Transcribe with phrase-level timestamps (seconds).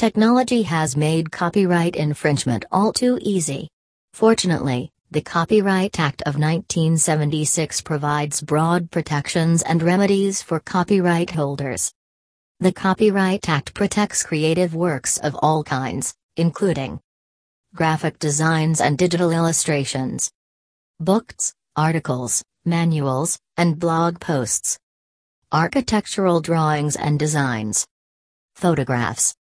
[0.00, 3.68] Technology has made copyright infringement all too easy.
[4.14, 11.92] Fortunately, the Copyright Act of 1976 provides broad protections and remedies for copyright holders.
[12.60, 16.98] The Copyright Act protects creative works of all kinds, including
[17.74, 20.30] graphic designs and digital illustrations,
[20.98, 24.78] books, articles, manuals, and blog posts,
[25.52, 27.86] architectural drawings and designs,
[28.54, 29.34] photographs,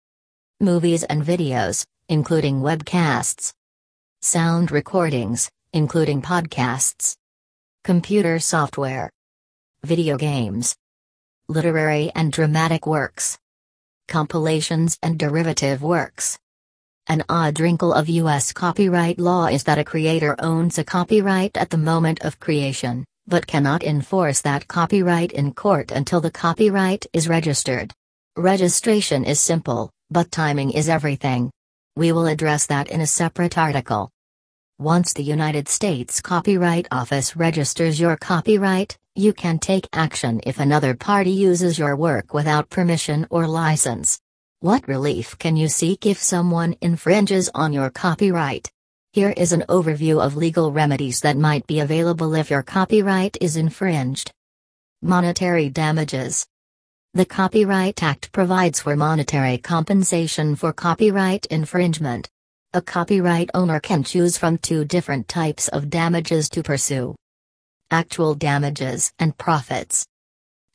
[0.60, 3.54] movies and videos, including webcasts,
[4.22, 7.16] sound recordings, including podcasts,
[7.84, 9.12] computer software,
[9.84, 10.76] video games,
[11.48, 13.38] literary and dramatic works,
[14.08, 16.40] compilations and derivative works.
[17.06, 18.52] An odd wrinkle of U.S.
[18.52, 23.46] copyright law is that a creator owns a copyright at the moment of creation, but
[23.46, 27.94] cannot enforce that copyright in court until the copyright is registered.
[28.36, 31.52] Registration is simple, but timing is everything.
[31.96, 34.10] We will address that in a separate article.
[34.80, 40.94] Once the United States Copyright Office registers your copyright, you can take action if another
[40.94, 44.20] party uses your work without permission or license.
[44.60, 48.72] What relief can you seek if someone infringes on your copyright?
[49.14, 53.56] Here is an overview of legal remedies that might be available if your copyright is
[53.56, 54.32] infringed.
[55.02, 56.46] Monetary damages.
[57.18, 62.30] The Copyright Act provides for monetary compensation for copyright infringement.
[62.76, 67.16] A copyright owner can choose from two different types of damages to pursue
[67.90, 70.06] actual damages and profits.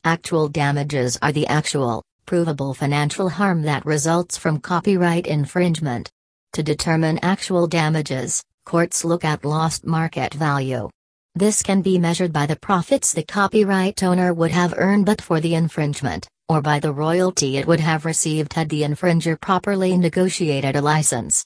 [0.03, 6.11] Actual damages are the actual, provable financial harm that results from copyright infringement.
[6.55, 10.89] To determine actual damages, courts look at lost market value.
[11.35, 15.39] This can be measured by the profits the copyright owner would have earned but for
[15.39, 20.75] the infringement, or by the royalty it would have received had the infringer properly negotiated
[20.75, 21.45] a license.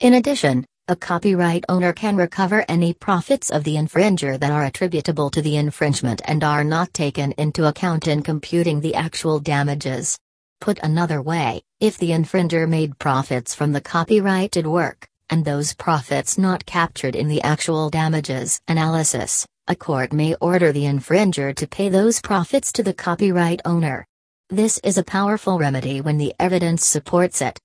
[0.00, 5.30] In addition, a copyright owner can recover any profits of the infringer that are attributable
[5.30, 10.18] to the infringement and are not taken into account in computing the actual damages.
[10.60, 16.36] Put another way, if the infringer made profits from the copyrighted work, and those profits
[16.36, 21.88] not captured in the actual damages analysis, a court may order the infringer to pay
[21.88, 24.04] those profits to the copyright owner.
[24.52, 27.60] This is a powerful remedy when the evidence supports it.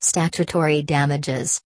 [0.00, 1.60] Statutory damages.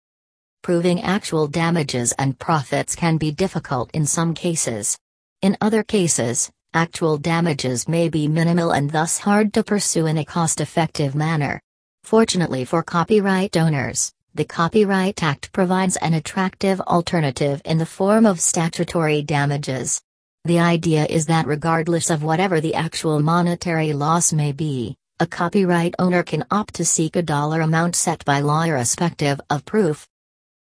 [0.63, 4.97] Proving actual damages and profits can be difficult in some cases.
[5.43, 10.25] In other cases, actual damages may be minimal and thus hard to pursue in a
[10.25, 11.61] cost effective manner.
[12.03, 18.41] Fortunately for copyright owners, the Copyright Act provides an attractive alternative in the form of
[18.41, 20.01] statutory damages.
[20.47, 25.97] The idea is that regardless of whatever the actual monetary loss may be, a copyright
[25.99, 30.07] owner can opt to seek a dollar amount set by law irrespective of proof.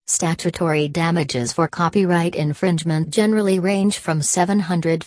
[0.09, 4.99] Statutory damages for copyright infringement generally range from $750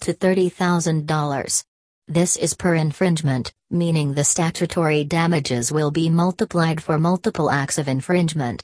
[0.00, 1.64] to $30,000.
[2.08, 7.88] This is per infringement, meaning the statutory damages will be multiplied for multiple acts of
[7.88, 8.62] infringement.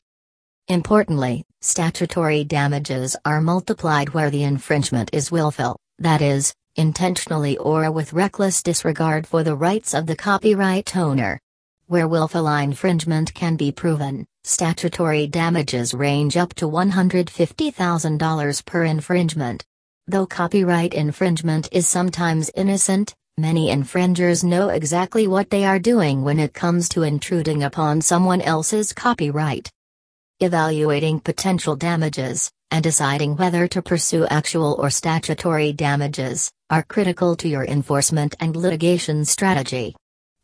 [0.68, 8.14] Importantly, statutory damages are multiplied where the infringement is willful, that is, intentionally or with
[8.14, 11.38] reckless disregard for the rights of the copyright owner.
[11.86, 19.62] Where willful infringement can be proven, statutory damages range up to $150,000 per infringement.
[20.06, 26.38] Though copyright infringement is sometimes innocent, many infringers know exactly what they are doing when
[26.38, 29.70] it comes to intruding upon someone else's copyright.
[30.40, 37.48] Evaluating potential damages, and deciding whether to pursue actual or statutory damages, are critical to
[37.48, 39.94] your enforcement and litigation strategy.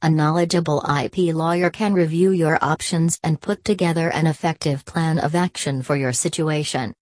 [0.02, 5.34] A knowledgeable IP lawyer can review your options and put together an effective plan of
[5.34, 6.94] action for your situation.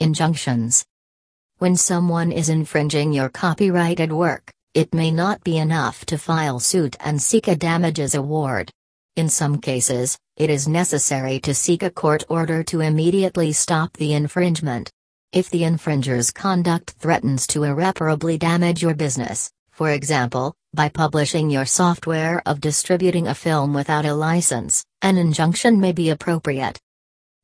[0.00, 0.84] Injunctions
[1.58, 6.96] When someone is infringing your copyrighted work, it may not be enough to file suit
[6.98, 8.72] and seek a damages award.
[9.16, 14.12] In some cases, it is necessary to seek a court order to immediately stop the
[14.12, 14.92] infringement.
[15.32, 21.64] If the infringer's conduct threatens to irreparably damage your business, for example, by publishing your
[21.64, 26.78] software of distributing a film without a license, an injunction may be appropriate.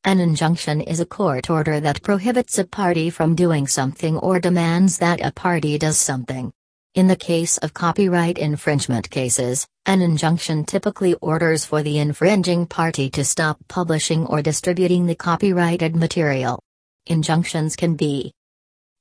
[0.05, 4.99] An injunction is a court order that prohibits a party from doing something or demands
[4.99, 6.53] that a party does something.
[6.95, 13.09] In the case of copyright infringement cases, an injunction typically orders for the infringing party
[13.13, 16.63] to stop publishing or distributing the copyrighted material.
[17.07, 18.35] Injunctions can be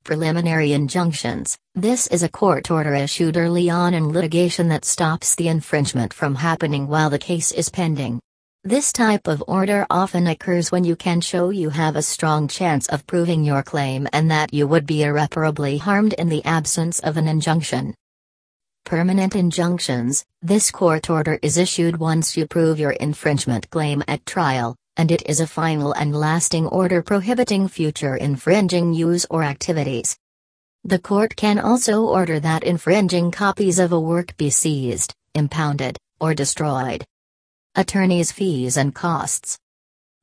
[0.04, 5.48] Preliminary injunctions This is a court order issued early on in litigation that stops the
[5.48, 8.20] infringement from happening while the case is pending.
[8.64, 12.86] This type of order often occurs when you can show you have a strong chance
[12.86, 17.16] of proving your claim and that you would be irreparably harmed in the absence of
[17.16, 17.92] an injunction.
[18.84, 24.76] Permanent injunctions This court order is issued once you prove your infringement claim at trial,
[24.96, 30.16] and it is a final and lasting order prohibiting future infringing use or activities.
[30.84, 36.32] The court can also order that infringing copies of a work be seized, impounded, or
[36.32, 37.04] destroyed.
[37.74, 39.58] Attorney's fees and costs.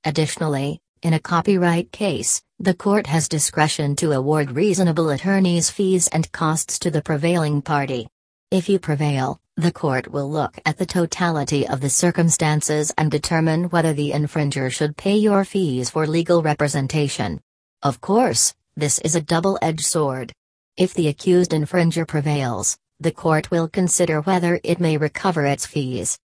[0.04, 6.32] Additionally, in a copyright case, the court has discretion to award reasonable attorney's fees and
[6.32, 8.08] costs to the prevailing party.
[8.52, 13.72] If you prevail, the court will look at the totality of the circumstances and determine
[13.72, 17.42] whether the infringer should pay your fees for legal representation.
[17.82, 20.34] Of course, this is a double edged sword.
[20.78, 26.20] If the accused infringer prevails, the court will consider whether it may recover its fees.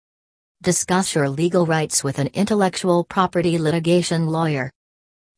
[0.63, 4.71] Discuss your legal rights with an intellectual property litigation lawyer.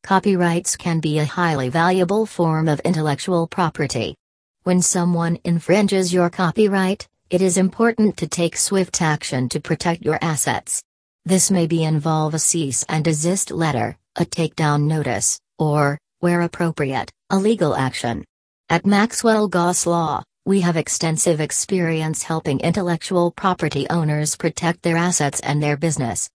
[0.04, 4.14] Copyrights can be a highly valuable form of intellectual property.
[4.62, 10.20] When someone infringes your copyright, it is important to take swift action to protect your
[10.22, 10.80] assets.
[11.24, 17.10] This may be involve a cease and desist letter, a takedown notice, or, where appropriate,
[17.30, 18.24] a legal action.
[18.68, 25.40] At Maxwell Goss Law, we have extensive experience helping intellectual property owners protect their assets
[25.40, 26.24] and their business.